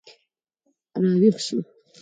راویښ 1.01 1.37
شو 1.45 1.57